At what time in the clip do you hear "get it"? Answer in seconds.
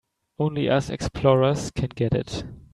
1.89-2.43